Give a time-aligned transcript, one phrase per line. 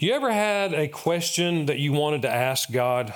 [0.00, 3.12] You ever had a question that you wanted to ask God?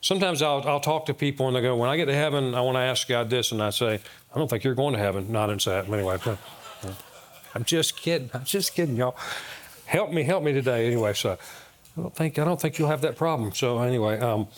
[0.00, 2.60] Sometimes I'll, I'll talk to people and they go, When I get to heaven, I
[2.60, 3.52] want to ask God this.
[3.52, 4.00] And I say,
[4.34, 5.30] I don't think you're going to heaven.
[5.30, 5.88] Not in that.
[5.88, 6.18] Anyway,
[7.54, 8.30] I'm just kidding.
[8.34, 9.16] I'm just kidding, y'all.
[9.86, 10.88] Help me, help me today.
[10.88, 11.38] Anyway, so
[11.96, 13.52] I don't think I don't think you'll have that problem.
[13.52, 14.48] So anyway, um,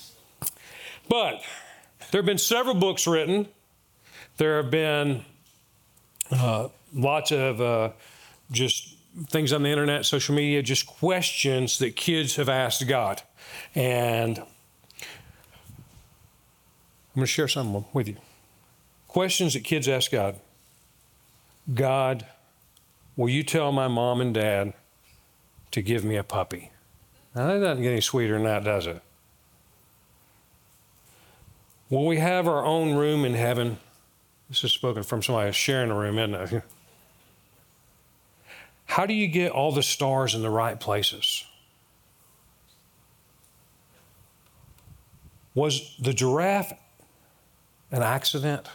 [1.10, 1.42] but
[2.10, 3.48] there have been several books written.
[4.38, 5.26] There have been
[6.30, 7.90] uh, lots of uh,
[8.50, 13.22] just things on the internet, social media, just questions that kids have asked God.
[13.74, 14.44] And I'm
[17.14, 18.16] going to share some with you.
[19.08, 20.36] Questions that kids ask God
[21.72, 22.26] God,
[23.16, 24.74] will you tell my mom and dad
[25.72, 26.70] to give me a puppy?
[27.34, 29.02] Now, that doesn't get any sweeter than that, does it?
[31.90, 33.78] Will we have our own room in heaven?
[34.48, 36.62] This is spoken from somebody sharing a room, isn't it?
[38.96, 41.44] How do you get all the stars in the right places?
[45.54, 46.72] Was the giraffe
[47.92, 48.66] an accident?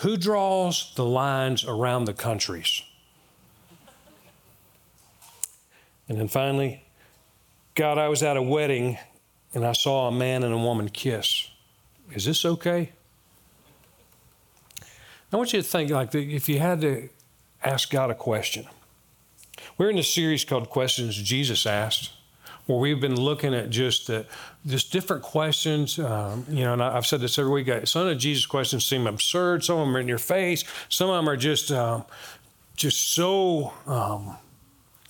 [0.00, 2.82] Who draws the lines around the countries?
[6.06, 6.84] And then finally,
[7.74, 8.98] God, I was at a wedding
[9.54, 11.48] and I saw a man and a woman kiss.
[12.12, 12.92] Is this okay?
[15.32, 17.08] I want you to think like if you had to
[17.62, 18.66] ask God a question.
[19.76, 22.12] We're in a series called Questions Jesus Asked,
[22.66, 24.22] where we've been looking at just uh,
[24.66, 25.98] just different questions.
[25.98, 27.86] Um, you know, and I've said this every week.
[27.86, 29.64] Some of Jesus questions seem absurd.
[29.64, 30.64] Some of them are in your face.
[30.88, 32.04] Some of them are just um,
[32.74, 34.36] just so um,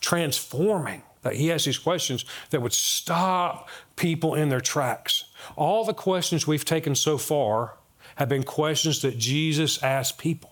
[0.01, 5.25] transforming that he asks these questions that would stop people in their tracks.
[5.55, 7.75] All the questions we've taken so far
[8.19, 10.51] have been questions that Jesus asked people.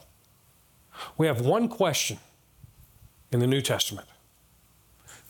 [1.19, 2.19] We have one question
[3.33, 4.07] in the New Testament.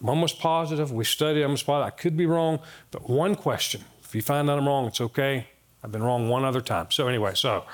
[0.03, 0.93] I'm almost positive.
[0.93, 1.95] We studied, I'm almost positive.
[1.95, 3.85] I could be wrong, but one question.
[4.03, 5.47] If you find out I'm wrong, it's okay.
[5.83, 6.91] I've been wrong one other time.
[6.91, 7.65] So, anyway, so,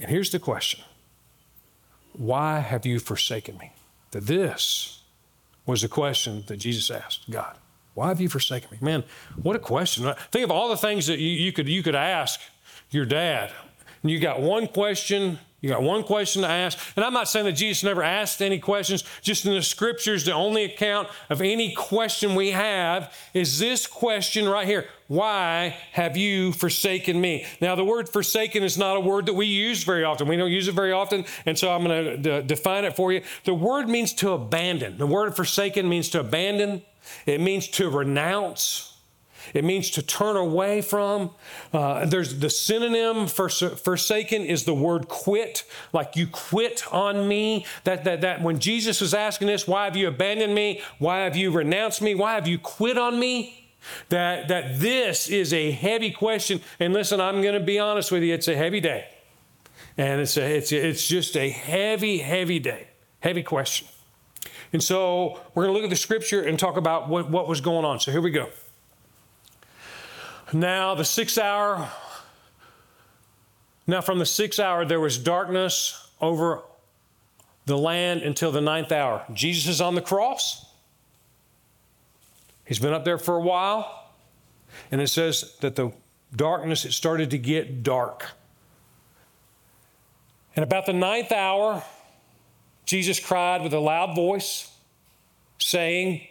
[0.00, 0.82] and here's the question
[2.14, 3.70] Why have you forsaken me?
[4.10, 5.02] That this
[5.66, 7.56] was the question that Jesus asked God.
[7.94, 8.78] Why have you forsaken me?
[8.80, 9.04] Man,
[9.40, 10.12] what a question.
[10.32, 12.40] Think of all the things that you, you could, you could ask
[12.90, 13.52] your dad.
[14.02, 16.78] And you got one question, you got one question to ask.
[16.94, 20.34] And I'm not saying that Jesus never asked any questions, just in the scriptures, the
[20.34, 26.52] only account of any question we have is this question right here Why have you
[26.52, 27.46] forsaken me?
[27.62, 30.28] Now, the word forsaken is not a word that we use very often.
[30.28, 31.24] We don't use it very often.
[31.46, 33.22] And so I'm going to define it for you.
[33.44, 34.98] The word means to abandon.
[34.98, 36.82] The word forsaken means to abandon,
[37.24, 38.93] it means to renounce.
[39.52, 41.30] It means to turn away from.
[41.72, 47.66] Uh, there's the synonym for forsaken is the word quit, like you quit on me.
[47.84, 50.80] That, that, that when Jesus was asking this, why have you abandoned me?
[50.98, 52.14] Why have you renounced me?
[52.14, 53.72] Why have you quit on me?
[54.08, 56.60] That, that this is a heavy question.
[56.80, 59.08] And listen, I'm going to be honest with you, it's a heavy day.
[59.96, 62.88] And it's, a, it's, it's just a heavy, heavy day,
[63.20, 63.88] heavy question.
[64.72, 67.60] And so we're going to look at the scripture and talk about what, what was
[67.60, 68.00] going on.
[68.00, 68.48] So here we go.
[70.52, 71.88] Now, the sixth hour,
[73.86, 76.62] now from the sixth hour, there was darkness over
[77.66, 79.24] the land until the ninth hour.
[79.32, 80.66] Jesus is on the cross.
[82.64, 84.10] He's been up there for a while.
[84.90, 85.92] And it says that the
[86.34, 88.26] darkness, it started to get dark.
[90.56, 91.82] And about the ninth hour,
[92.84, 94.70] Jesus cried with a loud voice,
[95.58, 96.26] saying,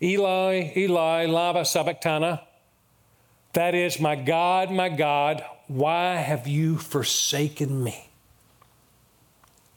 [0.00, 2.40] Eli, Eli, lama sabachthani,
[3.52, 8.08] that is, my God, my God, why have you forsaken me?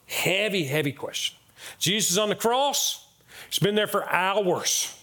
[0.06, 1.38] Heavy, heavy question.
[1.80, 3.08] Jesus is on the cross.
[3.50, 4.98] He's been there for hours.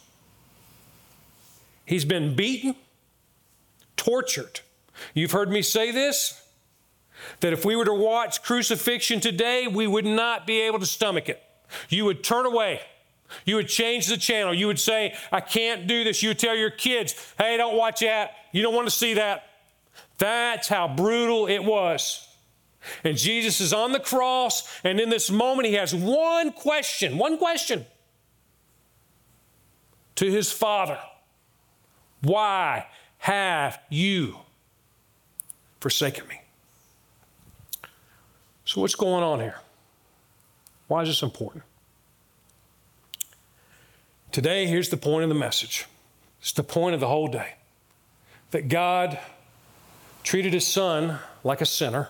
[1.84, 2.74] He's been beaten,
[3.96, 4.60] tortured.
[5.14, 6.38] You've heard me say this
[7.40, 11.28] that if we were to watch crucifixion today, we would not be able to stomach
[11.28, 11.40] it.
[11.88, 12.80] You would turn away.
[13.44, 14.54] You would change the channel.
[14.54, 16.22] You would say, I can't do this.
[16.22, 18.32] You would tell your kids, hey, don't watch that.
[18.52, 19.44] You don't want to see that.
[20.18, 22.28] That's how brutal it was.
[23.04, 27.38] And Jesus is on the cross, and in this moment, he has one question, one
[27.38, 27.86] question
[30.16, 30.98] to his Father
[32.22, 32.86] Why
[33.18, 34.38] have you
[35.80, 36.40] forsaken me?
[38.64, 39.60] So, what's going on here?
[40.88, 41.64] Why is this important?
[44.32, 45.84] Today, here's the point of the message.
[46.40, 47.54] It's the point of the whole day
[48.50, 49.18] that God
[50.24, 52.08] treated his son like a sinner,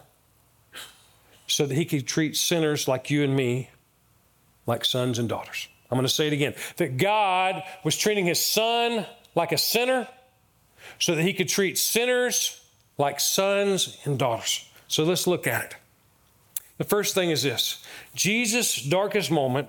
[1.49, 3.71] so that he could treat sinners like you and me
[4.67, 5.69] like sons and daughters.
[5.91, 9.05] I'm going to say it again that God was treating his son
[9.35, 10.09] like a sinner
[10.99, 12.65] so that he could treat sinners
[12.99, 14.71] like sons and daughters.
[14.89, 15.77] So let's look at it.
[16.79, 17.85] The first thing is this
[18.15, 19.69] Jesus' darkest moment,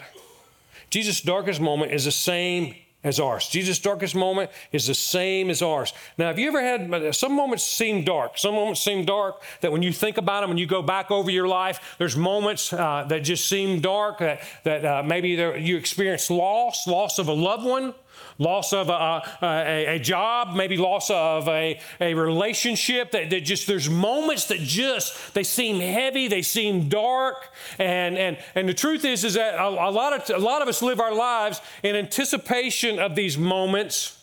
[0.93, 3.47] Jesus' darkest moment is the same as ours.
[3.47, 5.91] Jesus' darkest moment is the same as ours.
[6.19, 8.37] Now, have you ever had some moments seem dark?
[8.37, 11.31] Some moments seem dark that when you think about them, when you go back over
[11.31, 16.29] your life, there's moments uh, that just seem dark, that, that uh, maybe you experience
[16.29, 17.95] loss, loss of a loved one,
[18.37, 23.11] loss of a, a, a, job, maybe loss of a, a relationship.
[23.11, 27.49] That, that, just there's moments that just they seem heavy, they seem dark,
[27.79, 30.67] and and and the truth is is that a, a lot of a lot of
[30.67, 34.22] us live our lives in anticipation of these moments.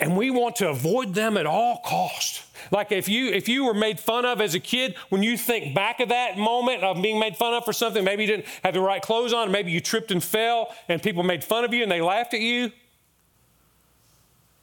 [0.00, 2.44] And we want to avoid them at all cost.
[2.70, 5.74] Like if you if you were made fun of as a kid, when you think
[5.74, 8.74] back of that moment of being made fun of for something, maybe you didn't have
[8.74, 11.82] the right clothes on, maybe you tripped and fell, and people made fun of you
[11.82, 12.72] and they laughed at you.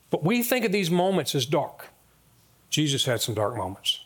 [0.10, 1.90] But we think of these moments as dark.
[2.70, 4.04] Jesus had some dark moments.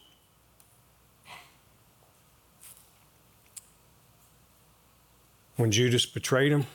[5.56, 6.66] When Judas betrayed him,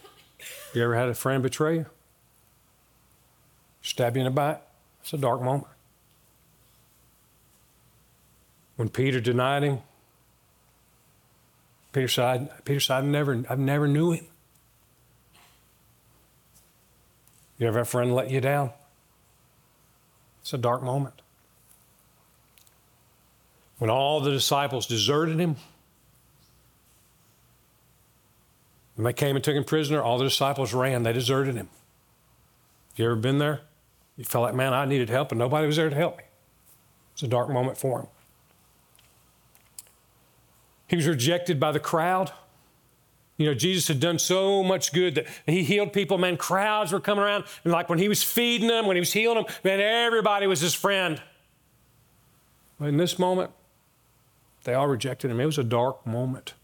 [0.75, 1.87] you ever had a friend betray you?
[3.87, 4.62] Stab you in the back?
[5.00, 5.69] It's a dark moment.
[8.75, 9.79] When Peter denied him,
[11.93, 14.27] Peter said, Peter said, I've never, I've never knew him.
[17.59, 18.73] You ever have a friend let you down?
[20.41, 21.23] It's a dark moment.
[23.79, 25.55] When all the disciples deserted him,
[28.97, 31.05] when they came and took him prisoner, all the disciples ran.
[31.05, 31.69] They deserted him.
[32.91, 33.61] Have You ever been there?
[34.17, 36.25] You felt like, man, I needed help and nobody was there to help me.
[37.13, 38.07] It's a dark moment for him.
[40.89, 42.33] He was rejected by the crowd.
[43.37, 46.17] You know, Jesus had done so much good that he healed people.
[46.17, 47.45] Man, crowds were coming around.
[47.65, 50.61] And like when he was feeding them, when he was healing them, man, everybody was
[50.61, 51.21] his friend.
[52.79, 53.51] But in this moment,
[54.65, 55.41] they all rejected him.
[55.41, 56.55] It was a dark moment.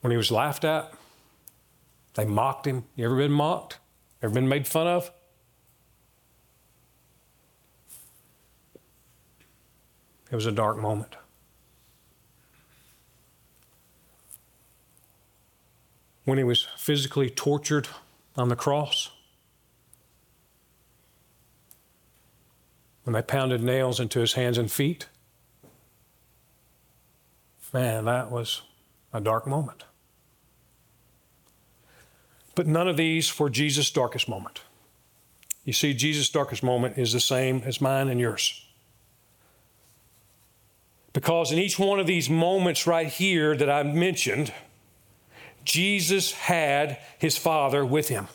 [0.00, 0.92] When he was laughed at,
[2.14, 2.84] they mocked him.
[2.94, 3.78] You ever been mocked?
[4.22, 5.10] Ever been made fun of?
[10.30, 11.16] It was a dark moment.
[16.24, 17.86] When he was physically tortured
[18.36, 19.10] on the cross,
[23.02, 25.08] when they pounded nails into his hands and feet,
[27.72, 28.62] man, that was
[29.12, 29.84] a dark moment.
[32.54, 34.62] But none of these for Jesus' darkest moment.
[35.64, 38.64] You see, Jesus' darkest moment is the same as mine and yours.
[41.12, 44.52] Because in each one of these moments right here that I mentioned,
[45.64, 48.28] Jesus had his Father with him.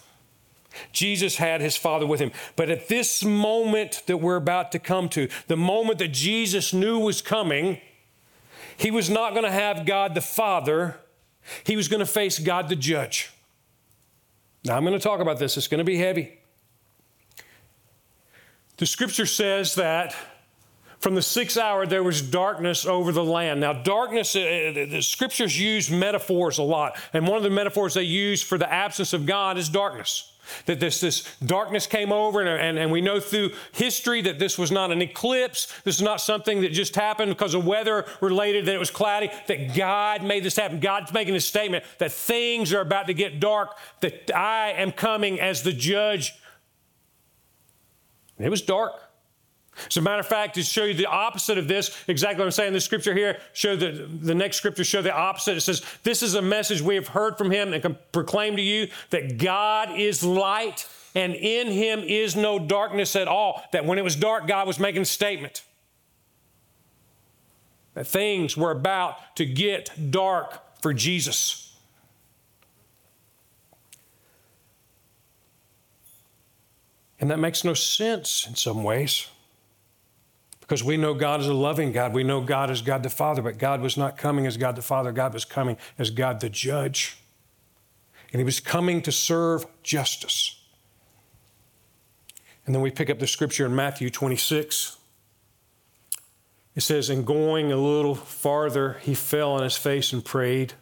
[0.92, 2.31] Jesus had his Father with him.
[2.56, 7.00] But at this moment that we're about to come to, the moment that Jesus knew
[7.00, 7.80] was coming,
[8.77, 10.98] he was not going to have God the Father,
[11.63, 13.31] he was going to face God the judge.
[14.66, 16.40] Now, I'm going to talk about this, it's going to be heavy.
[18.78, 20.16] The scripture says that
[21.00, 23.62] from the sixth hour there was darkness over the land.
[23.62, 26.98] Now, darkness, uh, uh, the scriptures use metaphors a lot.
[27.13, 30.28] And one of the metaphors they use for the absence of God is darkness.
[30.65, 34.58] That this, this darkness came over, and, and, and we know through history that this
[34.58, 35.68] was not an eclipse.
[35.84, 39.29] This is not something that just happened because of weather related, that it was cloudy,
[39.48, 40.79] that God made this happen.
[40.79, 45.39] God's making a statement that things are about to get dark, that I am coming
[45.39, 46.34] as the judge.
[48.38, 49.09] it was dark.
[49.88, 52.51] As a matter of fact, to show you the opposite of this, exactly what I'm
[52.51, 55.57] saying, the scripture here, show the, the next scripture show the opposite.
[55.57, 58.62] It says, This is a message we have heard from him and can proclaim to
[58.62, 63.63] you that God is light and in him is no darkness at all.
[63.71, 65.63] That when it was dark, God was making a statement.
[67.93, 71.75] That things were about to get dark for Jesus.
[77.19, 79.27] And that makes no sense in some ways.
[80.70, 82.14] Because we know God is a loving God.
[82.14, 84.84] We know God is God the Father, but God was not coming as God the
[84.84, 85.12] Father.
[85.12, 87.18] God was coming as God the judge.
[88.32, 90.62] And he was coming to serve justice.
[92.68, 94.98] And then we pick up the scripture in Matthew 26.
[96.76, 100.74] It says, And going a little farther, he fell on his face and prayed,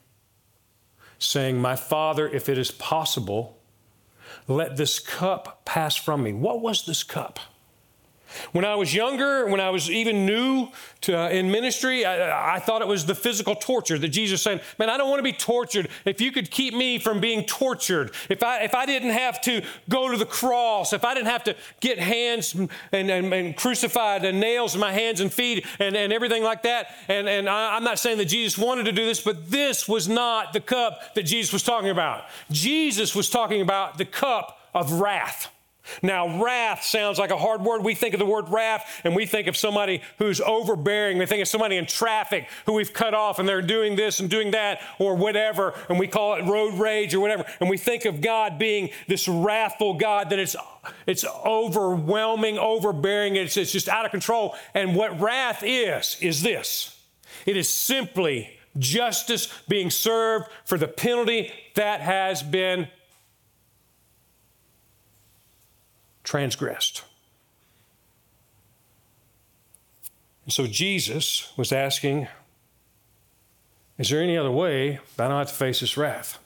[1.17, 3.57] saying, My Father, if it is possible,
[4.49, 6.33] let this cup pass from me.
[6.33, 7.39] What was this cup?
[8.51, 10.69] When I was younger, when I was even new
[11.01, 14.61] to, uh, in ministry, I, I, thought it was the physical torture that Jesus said,
[14.77, 15.89] "Man, I don't want to be tortured.
[16.05, 19.63] If you could keep me from being tortured, if I if I didn't have to
[19.89, 24.25] go to the cross, if I didn't have to get hands and, and, and crucified
[24.25, 27.75] and nails in my hands and feet and, and everything like that, and and I,
[27.75, 31.15] I'm not saying that Jesus wanted to do this, but this was not the cup
[31.15, 32.25] that Jesus was talking about.
[32.51, 35.51] Jesus was talking about the cup of wrath."
[36.01, 37.83] Now, wrath sounds like a hard word.
[37.83, 41.17] We think of the word wrath and we think of somebody who's overbearing.
[41.17, 44.29] We think of somebody in traffic who we've cut off and they're doing this and
[44.29, 47.45] doing that or whatever, and we call it road rage or whatever.
[47.59, 50.55] And we think of God being this wrathful God that it's,
[51.05, 54.55] it's overwhelming, overbearing, it's, it's just out of control.
[54.73, 56.93] And what wrath is, is this
[57.45, 62.87] it is simply justice being served for the penalty that has been
[66.27, 67.05] transgressed.
[70.43, 72.27] And so Jesus was asking,
[73.97, 76.37] Is there any other way that I don't have to face this wrath?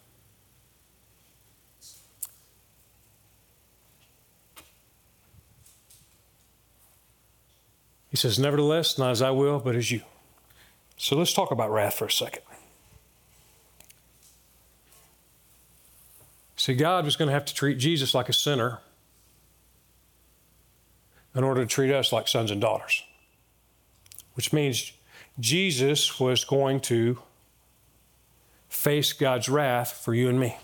[8.09, 10.01] He says, Nevertheless, not as I will, but as you.
[10.95, 12.43] So let's talk about wrath for a second.
[16.55, 18.79] See, God was going to have to treat Jesus like a sinner
[21.35, 23.03] in order to treat us like sons and daughters,
[24.33, 24.93] which means
[25.39, 27.19] Jesus was going to
[28.69, 30.57] face God's wrath for you and me.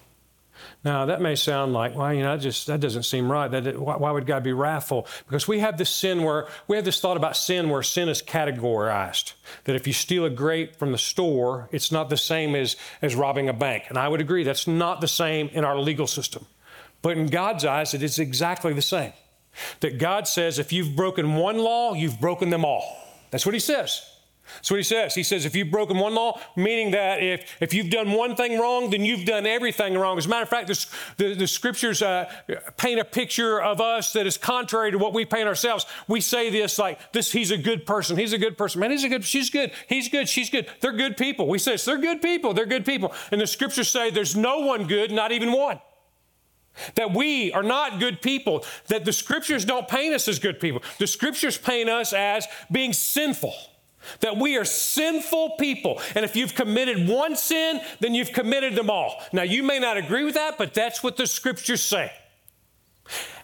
[0.84, 3.48] Now, that may sound like, well, you know, that just that doesn't seem right.
[3.50, 5.08] That why, why, would God be wrathful?
[5.28, 8.22] Because we have this sin where we have this thought about sin where sin is
[8.22, 9.34] categorized.
[9.66, 13.16] That if you steal a grape from the store, it's not the same as as
[13.16, 13.86] robbing a bank.
[13.90, 16.46] And I would agree that's not the same in our legal system.
[17.02, 19.14] But in God's eyes, it is exactly the same.
[19.80, 22.98] That God says if you've broken one law, you've broken them all.
[23.32, 24.02] That's what He says.
[24.56, 25.16] That's what he says.
[25.16, 28.60] He says, if you've broken one law, meaning that if, if you've done one thing
[28.60, 30.18] wrong, then you've done everything wrong.
[30.18, 30.68] As a matter of fact,
[31.18, 32.32] the, the, scriptures uh,
[32.78, 35.86] paint a picture of us that is contrary to what we paint ourselves.
[36.08, 38.18] We say this like, this, he's a good person.
[38.18, 38.80] He's a good person.
[38.80, 39.72] Man, he's a good, she's good.
[39.88, 40.30] He's good.
[40.30, 40.68] She's good.
[40.82, 41.48] They're good people.
[41.48, 42.54] We say this, they're good people.
[42.54, 43.14] They're good people.
[43.32, 45.80] And the scriptures say there's no one good, not even one.
[46.96, 50.82] That we are not good people, that the scriptures don't paint us as good people.
[51.00, 53.54] The scriptures paint us as being sinful.
[54.22, 56.02] That we are sinful people.
[56.16, 59.22] And if you've committed one sin, then you've committed them all.
[59.34, 62.12] Now, you may not agree with that, but that's what the scriptures say.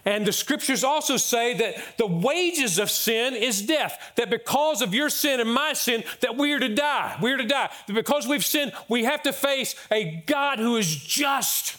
[0.04, 4.12] And the scriptures also say that the wages of sin is death.
[4.16, 7.18] That because of your sin and my sin, that we are to die.
[7.22, 7.70] We are to die.
[7.86, 11.78] That because we've sinned, we have to face a God who is just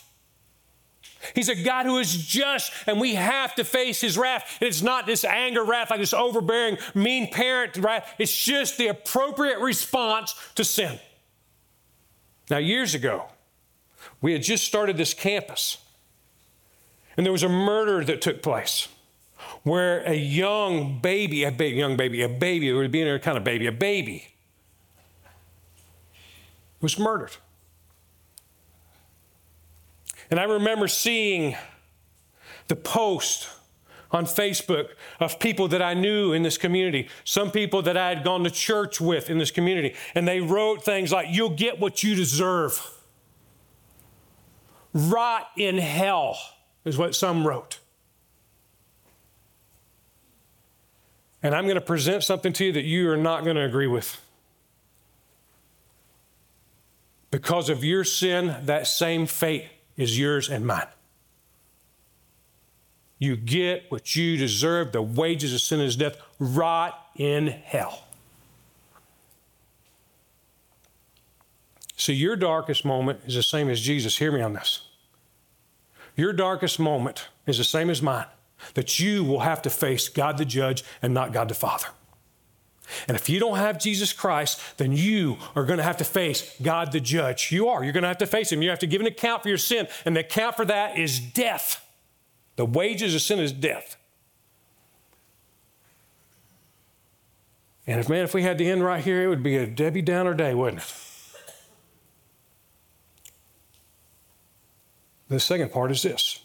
[1.34, 4.58] He's a God who is just, and we have to face his wrath.
[4.62, 8.14] And it's not this anger wrath, like this overbearing, mean parent wrath.
[8.20, 11.00] It's just the appropriate response to sin.
[12.50, 13.26] Now, years ago,
[14.22, 15.78] we had just started this campus,
[17.18, 18.88] and there was a murder that took place
[19.64, 23.38] where a young baby, a baby, young baby, a baby, it would be a kind
[23.38, 24.28] of baby, a baby,
[26.82, 27.36] was murdered.
[30.30, 31.56] And I remember seeing
[32.68, 33.50] the post
[34.12, 34.90] on Facebook
[35.20, 38.50] of people that I knew in this community, some people that I had gone to
[38.50, 42.92] church with in this community, and they wrote things like, You'll get what you deserve.
[44.94, 46.38] Rot in hell,
[46.86, 47.80] is what some wrote.
[51.44, 53.88] And I'm going to present something to you that you are not going to agree
[53.88, 54.22] with.
[57.30, 59.66] Because of your sin, that same fate
[59.98, 60.88] is yours and mine.
[63.18, 64.92] You get what you deserve.
[64.92, 68.04] The wages of sin is death, rot in hell.
[71.98, 74.18] See, your darkest moment is the same as Jesus.
[74.18, 74.82] Hear me on this.
[76.16, 78.28] Your darkest moment is the same as mine,
[78.74, 81.88] that you will have to face God the judge and not God the Father.
[83.08, 86.56] And if you don't have Jesus Christ, then you are going to have to face
[86.62, 87.52] God the judge.
[87.52, 87.84] You are.
[87.84, 88.62] You're going to have to face Him.
[88.62, 89.88] You have to give an account for your sin.
[90.06, 91.86] And the account for that is death.
[92.56, 93.98] The wages of sin is death.
[97.88, 100.02] And if, man, if we had the end right here, it would be a Debbie
[100.02, 100.94] Downer day, wouldn't it?
[105.28, 106.45] The second part is this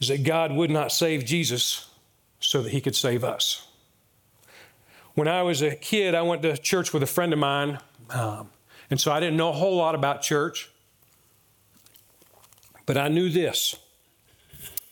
[0.00, 1.88] is that God would not save Jesus
[2.40, 3.66] so that he could save us.
[5.14, 7.78] When I was a kid, I went to church with a friend of mine,
[8.10, 8.50] um,
[8.90, 10.70] and so I didn't know a whole lot about church.
[12.84, 13.76] But I knew this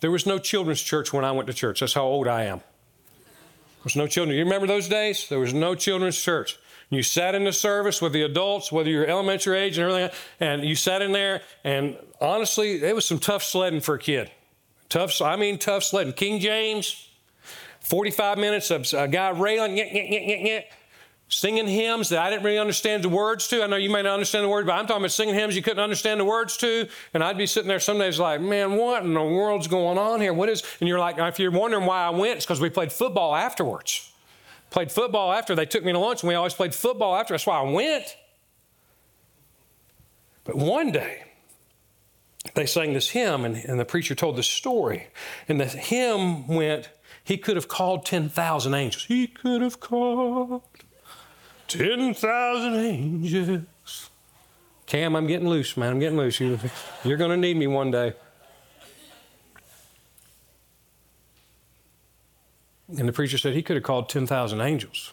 [0.00, 1.80] There was no children's church when I went to church.
[1.80, 2.58] That's how old I am.
[2.58, 4.36] There was no children.
[4.36, 5.28] You remember those days?
[5.28, 6.58] There was no children's church.
[6.90, 10.64] You sat in the service with the adults, whether you're elementary age and everything, and
[10.64, 14.30] you sat in there, and honestly, it was some tough sledding for a kid.
[14.94, 16.12] Tough, I mean, tough sledding.
[16.12, 17.08] King James,
[17.80, 19.76] 45 minutes of a guy railing,
[21.28, 23.64] singing hymns that I didn't really understand the words to.
[23.64, 25.62] I know you may not understand the words, but I'm talking about singing hymns you
[25.62, 26.86] couldn't understand the words to.
[27.12, 30.20] And I'd be sitting there some days like, man, what in the world's going on
[30.20, 30.32] here?
[30.32, 30.62] What is?
[30.78, 34.12] And you're like, if you're wondering why I went, it's because we played football afterwards.
[34.70, 35.56] Played football after.
[35.56, 37.34] They took me to lunch, and we always played football after.
[37.34, 38.16] That's why I went.
[40.44, 41.24] But one day,
[42.54, 45.08] they sang this hymn, and, and the preacher told the story.
[45.48, 46.88] And the hymn went,
[47.22, 49.04] He could have called 10,000 angels.
[49.04, 50.62] He could have called
[51.68, 54.10] 10,000 angels.
[54.86, 55.92] Cam, I'm getting loose, man.
[55.92, 56.38] I'm getting loose.
[56.38, 56.58] You,
[57.04, 58.14] you're going to need me one day.
[62.96, 65.12] And the preacher said he could have called 10,000 angels.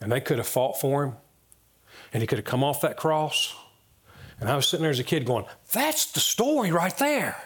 [0.00, 1.12] And they could have fought for him.
[2.12, 3.54] And he could have come off that cross.
[4.40, 7.36] And I was sitting there as a kid going, that's the story right there.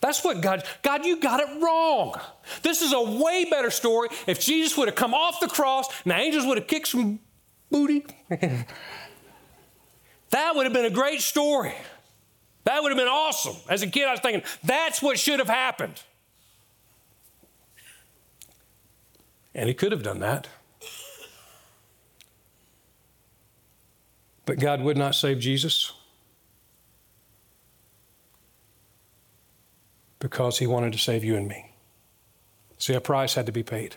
[0.00, 2.14] That's what God, God, you got it wrong.
[2.62, 6.12] This is a way better story if Jesus would have come off the cross and
[6.12, 7.20] the angels would have kicked some
[7.70, 8.04] booty.
[10.30, 11.74] that would have been a great story.
[12.64, 13.56] That would have been awesome.
[13.68, 16.02] As a kid, I was thinking, that's what should have happened.
[19.54, 20.48] And he could have done that.
[24.46, 25.92] But God would not save Jesus
[30.20, 31.72] because he wanted to save you and me.
[32.78, 33.96] See, a price had to be paid.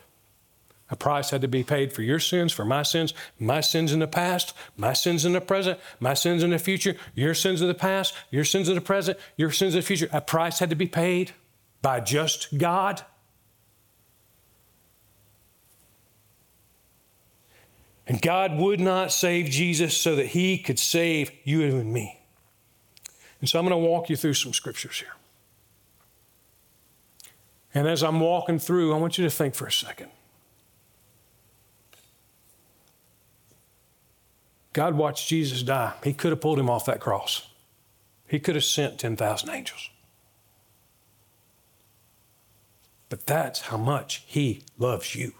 [0.90, 4.00] A price had to be paid for your sins, for my sins, my sins in
[4.00, 7.68] the past, my sins in the present, my sins in the future, your sins of
[7.68, 10.10] the past, your sins of the present, your sins of the future.
[10.12, 11.32] A price had to be paid
[11.82, 13.04] by just God.
[18.06, 22.20] And God would not save Jesus so that he could save you and me.
[23.40, 25.14] And so I'm going to walk you through some scriptures here.
[27.74, 30.10] And as I'm walking through, I want you to think for a second.
[34.74, 35.94] God watched Jesus die.
[36.04, 37.48] He could have pulled him off that cross.
[38.28, 39.90] He could have sent 10,000 angels.
[43.10, 45.34] But that's how much He loves you.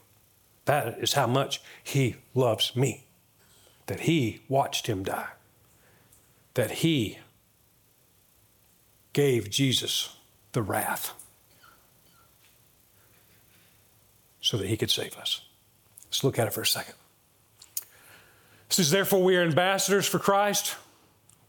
[0.66, 3.08] That is how much He loves me.
[3.88, 5.30] That He watched Him die.
[6.54, 7.18] That He
[9.12, 10.16] gave Jesus
[10.52, 11.14] the wrath
[14.44, 15.42] so that He could save us.
[16.06, 16.94] Let's look at it for a second.
[18.68, 20.76] It says, Therefore, we are ambassadors for Christ.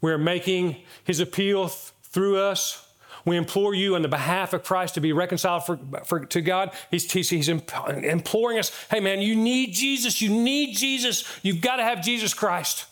[0.00, 2.85] We are making His appeal th- through us
[3.24, 6.72] we implore you on the behalf of Christ to be reconciled for, for, to God.
[6.90, 10.20] He's, he's, he's imploring us hey, man, you need Jesus.
[10.20, 11.24] You need Jesus.
[11.42, 12.87] You've got to have Jesus Christ.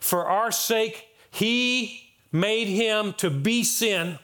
[0.00, 4.18] For our sake, He made Him to be sin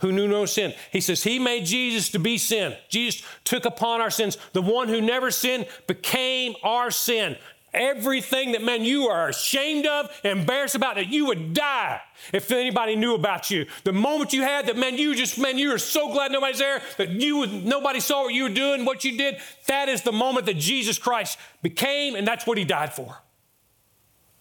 [0.00, 0.74] who knew no sin.
[0.92, 2.76] He says, He made Jesus to be sin.
[2.88, 4.38] Jesus took upon our sins.
[4.52, 7.36] The one who never sinned became our sin.
[7.74, 12.00] Everything that, man, you are ashamed of, embarrassed about, that you would die
[12.32, 13.66] if anybody knew about you.
[13.84, 16.80] The moment you had that, man, you just, man, you were so glad nobody's there,
[16.96, 19.36] that you would, nobody saw what you were doing, what you did.
[19.66, 23.18] That is the moment that Jesus Christ became, and that's what he died for.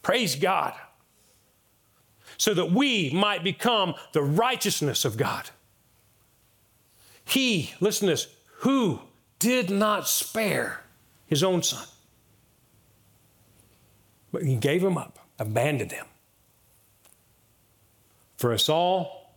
[0.01, 0.73] Praise God.
[2.37, 5.49] So that we might become the righteousness of God.
[7.25, 8.27] He, listen to this,
[8.59, 9.01] who
[9.39, 10.81] did not spare
[11.25, 11.85] his own son
[14.31, 16.05] but he gave him up, abandoned him.
[18.37, 19.33] For us all,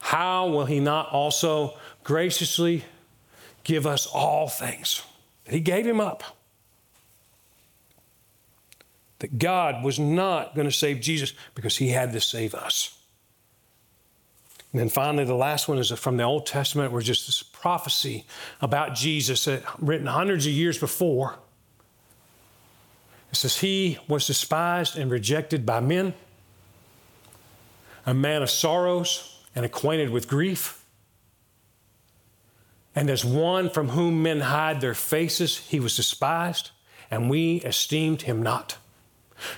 [0.00, 2.84] how will he not also graciously
[3.62, 5.02] give us all things?
[5.44, 6.36] He gave him up.
[9.20, 12.98] That God was not going to save Jesus because he had to save us.
[14.72, 18.24] And then finally, the last one is from the Old Testament, where just this prophecy
[18.60, 21.38] about Jesus uh, written hundreds of years before
[23.30, 26.14] it says, He was despised and rejected by men,
[28.04, 30.84] a man of sorrows and acquainted with grief.
[32.94, 36.70] And as one from whom men hide their faces, he was despised,
[37.10, 38.78] and we esteemed him not.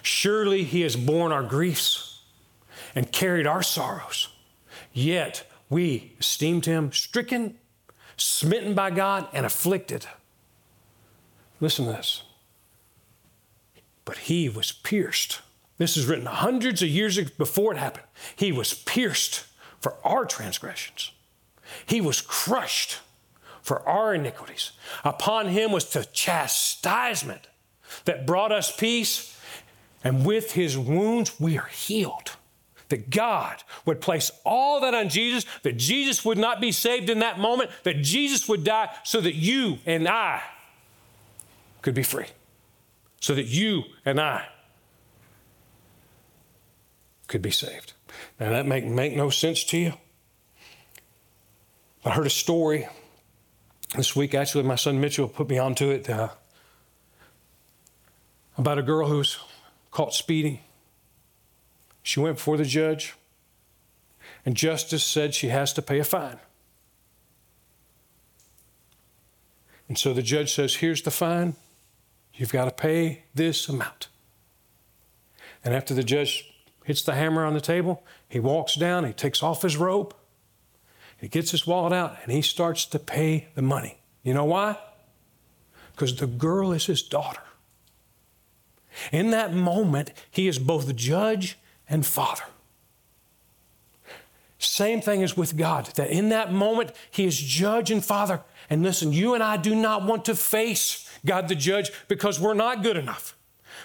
[0.03, 2.23] Surely he has borne our griefs
[2.95, 4.29] and carried our sorrows.
[4.93, 7.59] Yet we esteemed him stricken,
[8.17, 10.07] smitten by God, and afflicted.
[11.61, 12.23] Listen to this
[14.05, 15.41] but he was pierced.
[15.79, 18.07] This is written hundreds of years before it happened.
[18.37, 19.47] He was pierced
[19.81, 21.11] for our transgressions,
[21.87, 23.01] He was crushed
[23.63, 24.73] for our iniquities.
[25.05, 27.49] Upon him was the chastisement
[28.05, 29.39] that brought us peace,
[30.05, 32.37] and with his wounds we are healed.
[32.89, 37.21] That God would place all that on Jesus, that Jesus would not be saved in
[37.21, 40.43] that moment, that Jesus would die so that you and I
[41.81, 42.27] could be free.
[43.21, 44.47] So that you and I
[47.29, 47.95] could be saved.
[48.39, 49.93] Now that make make no sense to you?
[52.05, 52.89] I heard a story
[53.97, 54.35] this week.
[54.35, 56.29] Actually, my son Mitchell put me onto it uh,
[58.59, 59.39] about a girl who was
[59.93, 60.59] caught speeding.
[62.03, 63.15] She went before the judge,
[64.45, 66.41] and justice said she has to pay a fine.
[69.87, 71.55] And so the judge says, Here's the fine.
[72.35, 74.09] You've got to pay this amount.
[75.65, 76.51] And after the judge
[76.85, 80.15] hits the hammer on the table, he walks down, he takes off his robe,
[81.19, 84.01] he gets his wallet out, and he starts to pay the money.
[84.25, 84.79] You know why?
[85.93, 87.43] Because the girl is his daughter.
[89.11, 92.45] In that moment, he is both judge and father.
[94.59, 98.43] Same thing is with God, that in that moment, he is judge and father.
[98.71, 102.55] And listen, you and I do not want to face God the judge because we're
[102.55, 103.37] not good enough.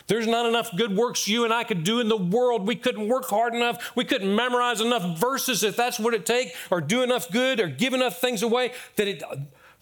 [0.06, 2.68] There's not enough good works you and I could do in the world.
[2.68, 3.96] We couldn't work hard enough.
[3.96, 7.68] We couldn't memorize enough verses if that's what it takes, or do enough good, or
[7.68, 8.72] give enough things away.
[8.96, 9.24] That it,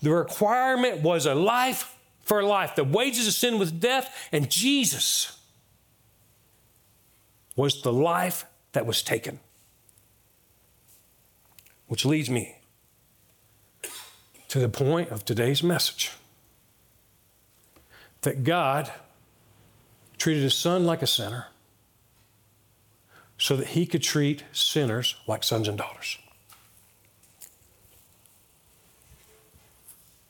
[0.01, 1.94] the requirement was a life
[2.25, 2.75] for life.
[2.75, 5.39] The wages of sin was death, and Jesus
[7.55, 9.39] was the life that was taken.
[11.87, 12.57] Which leads me
[14.49, 16.11] to the point of today's message
[18.21, 18.91] that God
[20.17, 21.47] treated his son like a sinner
[23.37, 26.17] so that he could treat sinners like sons and daughters.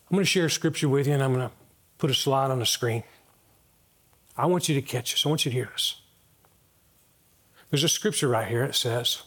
[0.09, 1.55] I'm going to share scripture with you and I'm going to
[2.05, 3.01] put a slide on the screen.
[4.37, 5.25] I want you to catch this.
[5.25, 6.01] I want you to hear this.
[7.71, 9.23] There's a scripture right here that says,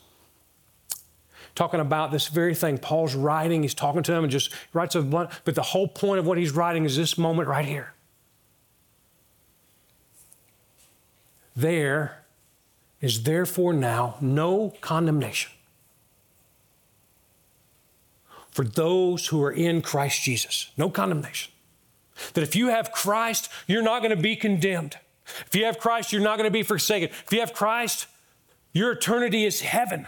[1.57, 2.79] talking about this very thing.
[2.79, 6.21] Paul's writing, he's talking to them and just writes a blunt, but the whole point
[6.21, 7.95] of what he's writing is this moment right here.
[11.57, 12.23] There
[13.01, 15.51] is therefore now no condemnation
[18.53, 20.71] for those who are in Christ Jesus.
[20.77, 21.51] No condemnation.
[22.35, 24.97] That if you have Christ, you're not going to be condemned.
[25.47, 27.11] If you have Christ, you're not going to be forsaken.
[27.11, 28.07] If you have Christ,
[28.73, 30.07] your eternity is heaven.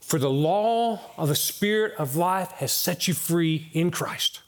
[0.00, 4.40] For the law of the Spirit of life has set you free in Christ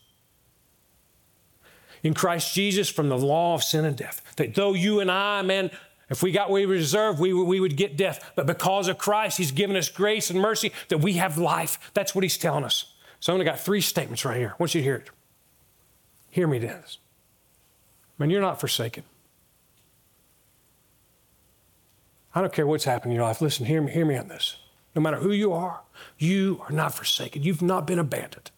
[2.03, 4.23] in Christ Jesus from the law of sin and death.
[4.37, 5.71] That though you and I, man,
[6.09, 8.33] if we got what we deserve, we, we would get death.
[8.35, 11.79] But because of Christ, He's given us grace and mercy that we have life.
[11.95, 12.93] That's what He's telling us.
[13.21, 14.51] So I've only got three statements right here.
[14.51, 15.11] I want you to hear it.
[16.31, 16.99] Hear me, Dennis.
[18.19, 19.05] Man, you're not forsaken.
[22.35, 23.41] I don't care what's happening in your life.
[23.41, 24.57] Listen, hear me, hear me on this.
[24.95, 25.81] No matter who you are,
[26.19, 27.43] you are not forsaken.
[27.43, 28.51] You've not been abandoned.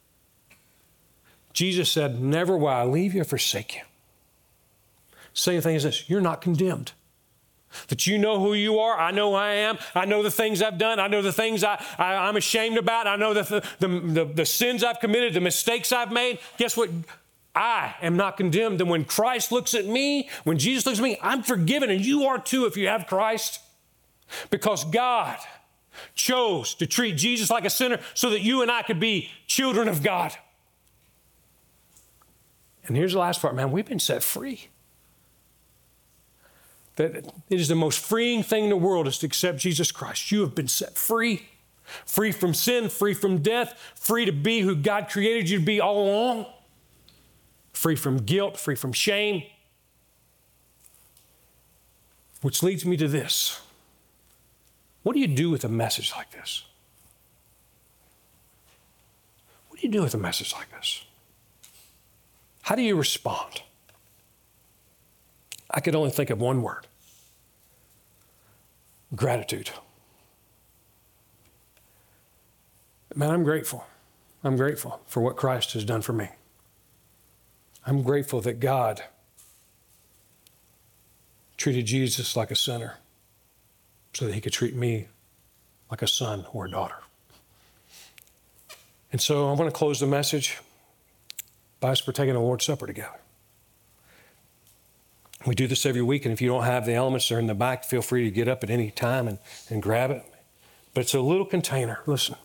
[1.53, 3.83] Jesus said, Never will I leave you or forsake you.
[5.35, 6.93] Same thing as this you're not condemned.
[7.89, 8.99] That you know who you are.
[8.99, 9.79] I know I am.
[9.95, 11.01] I know the things I've done.
[11.01, 13.07] I know the things I, I, am ashamed about.
[13.07, 16.39] I know the, the, the, the sins I've committed, the mistakes I've made.
[16.59, 16.91] Guess what?
[17.55, 18.81] I am not condemned.
[18.81, 21.91] And when Christ looks at me, when Jesus looks at me, I'm forgiven.
[21.91, 23.61] And you are too if you have Christ.
[24.51, 25.39] Because God
[26.15, 29.89] chose to treat Jesus like a sinner so that you and I could be children
[29.89, 30.33] of God.
[32.87, 34.69] And here's the last part, man, we've been set free.
[36.97, 40.31] That it is the most freeing thing in the world is to accept Jesus Christ.
[40.31, 41.49] You have been set free,
[42.05, 45.81] free from sin, free from death, free to be who God created you to be
[45.81, 46.47] all along,
[47.73, 49.43] free from guilt, free from shame.
[52.43, 53.61] Which leads me to this.
[55.03, 56.65] What do you do with a message like this?
[59.69, 61.05] What do you do with a message like this?
[62.63, 63.63] How do you respond?
[65.73, 66.87] I could only think of one word
[69.15, 69.71] gratitude.
[73.15, 73.87] Man, I'm grateful.
[74.43, 76.29] I'm grateful for what Christ has done for me.
[77.87, 79.03] I'm grateful that God
[81.57, 82.99] treated Jesus like a sinner
[84.15, 85.09] so that he could treat me
[85.91, 86.97] like a son or a daughter.
[89.13, 90.59] And so I want to close the message
[91.81, 93.21] by us partaking of the Lord's Supper together.
[95.47, 97.55] We do this every week, and if you don't have the elements, they're in the
[97.55, 97.85] back.
[97.85, 99.39] Feel free to get up at any time and,
[99.71, 100.25] and grab it.
[100.95, 102.01] But it's a little container.
[102.07, 102.37] Listen,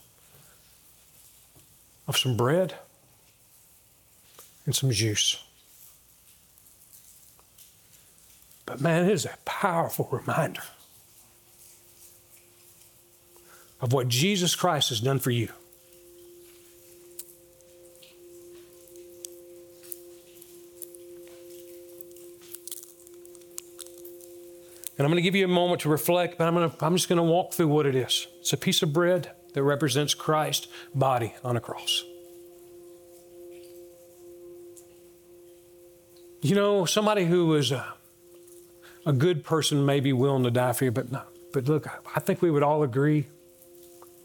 [2.07, 2.75] of some bread
[4.65, 5.43] and some juice.
[8.65, 10.63] But man, it is a powerful reminder
[13.79, 15.49] of what Jesus Christ has done for you.
[24.97, 26.95] And I'm going to give you a moment to reflect, but I'm, going to, I'm
[26.95, 28.27] just going to walk through what it is.
[28.39, 32.03] It's a piece of bread that represents Christ's body on a cross.
[36.41, 37.93] You know, somebody who was a,
[39.05, 41.21] a good person may be willing to die for you, but, no,
[41.53, 43.27] but look, I think we would all agree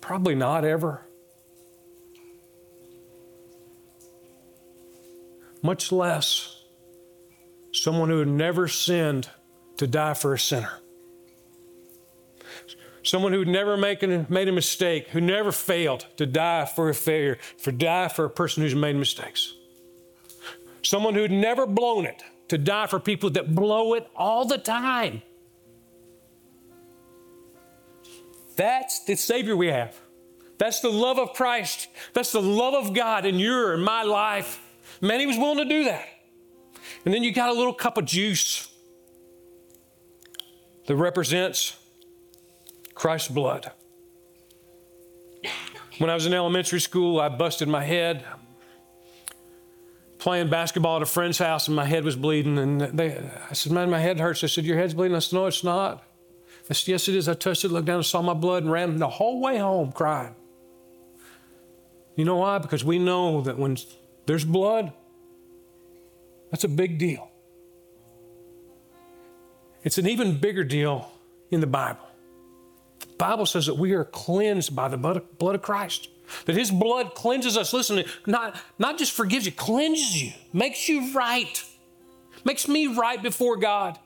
[0.01, 1.07] probably not ever.
[5.63, 6.63] Much less
[7.73, 9.31] someone who had never sinned
[9.83, 10.79] to die for a sinner.
[13.03, 17.37] Someone who'd never make made a mistake, who never failed to die for a failure,
[17.59, 19.55] for die for a person who's made mistakes.
[20.83, 25.21] Someone who'd never blown it to die for people that blow it all the time.
[28.55, 29.99] That's the Savior we have.
[30.59, 31.89] That's the love of Christ.
[32.13, 34.61] That's the love of God in your and my life.
[35.01, 36.07] Man, he was willing to do that.
[37.05, 38.69] And then you got a little cup of juice
[40.87, 41.77] that represents
[42.95, 43.71] Christ's blood.
[45.99, 48.25] When I was in elementary school, I busted my head
[50.23, 52.57] playing basketball at a friend's house, and my head was bleeding.
[52.57, 53.19] And they,
[53.51, 55.65] I said, "Man, my head hurts." I said, "Your head's bleeding." I said, "No, it's
[55.65, 56.05] not."
[56.71, 58.71] I said, "Yes, it is." I touched it, looked down, and saw my blood, and
[58.71, 60.37] ran the whole way home crying.
[62.15, 62.59] You know why?
[62.59, 63.77] Because we know that when
[64.27, 64.93] there's blood,
[66.53, 67.32] that's a big deal.
[69.85, 71.11] It's an even bigger deal
[71.51, 72.07] in the Bible.
[73.01, 76.09] The Bible says that we are cleansed by the blood of Christ.
[76.47, 77.73] That his blood cleanses us.
[77.73, 81.63] Listen, not, not just forgives you, cleanses you, makes you right,
[82.45, 83.99] makes me right before God.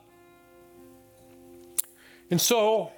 [2.31, 2.91] And so,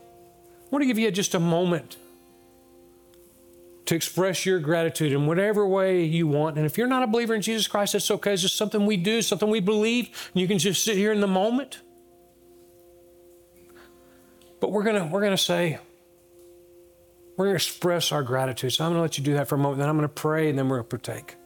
[0.00, 1.96] I want to give you just a moment
[3.86, 6.56] to express your gratitude in whatever way you want.
[6.56, 8.34] And if you're not a believer in Jesus Christ, that's okay.
[8.34, 10.30] It's just something we do, something we believe.
[10.34, 11.80] You can just sit here in the moment.
[14.60, 15.78] But we're gonna we're gonna say,
[17.36, 18.72] we're gonna express our gratitude.
[18.72, 20.58] So I'm gonna let you do that for a moment, then I'm gonna pray and
[20.58, 21.36] then we're gonna partake.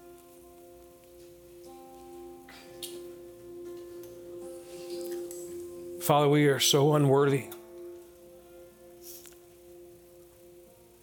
[6.00, 7.46] Father, we are so unworthy.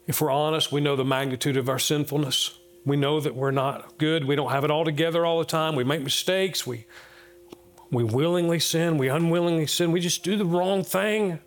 [0.05, 2.59] If we're honest, we know the magnitude of our sinfulness.
[2.85, 4.25] We know that we're not good.
[4.25, 5.75] We don't have it all together all the time.
[5.75, 6.67] We make mistakes.
[6.67, 6.85] We,
[7.91, 8.97] we willingly sin.
[8.97, 9.91] We unwillingly sin.
[9.91, 11.39] We just do the wrong thing.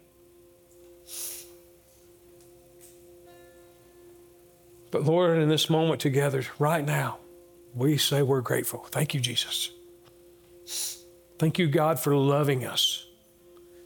[4.95, 7.19] But Lord, in this moment together, right now,
[7.75, 8.87] we say we're grateful.
[8.93, 9.73] Thank you, Jesus.
[11.37, 13.05] Thank you, God, for loving us,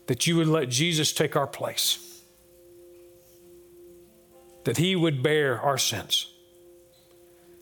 [0.06, 2.22] that you would let Jesus take our place,
[4.64, 6.30] that he would bear our sins,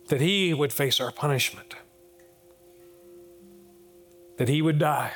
[0.09, 1.77] that he would face our punishment,
[4.39, 5.13] that he would die.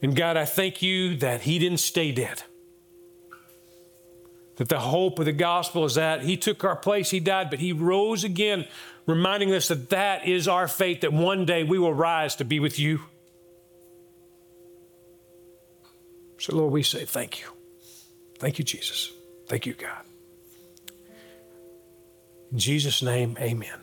[0.00, 2.44] And God, I thank you that he didn't stay dead
[4.56, 7.58] that the hope of the gospel is that he took our place, he died, but
[7.58, 8.66] he rose again,
[9.06, 12.58] reminding us that that is our fate, that one day we will rise to be
[12.58, 13.00] with you.
[16.38, 17.46] So, Lord, we say thank you.
[18.38, 19.12] Thank you, Jesus.
[19.46, 20.04] Thank you, God.
[22.52, 23.80] In Jesus' name, amen.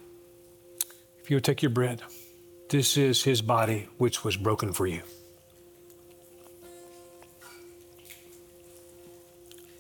[1.22, 2.02] If you would take your bread,
[2.70, 5.02] this is his body which was broken for you.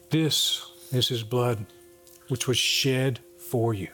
[0.09, 1.65] This is his blood,
[2.27, 3.89] which was shed for you.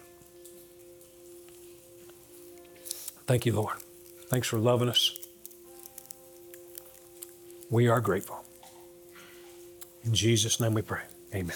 [3.25, 3.77] Thank you, Lord.
[4.27, 5.17] Thanks for loving us.
[7.69, 8.43] We are grateful.
[10.03, 11.03] In Jesus' name we pray.
[11.33, 11.55] Amen.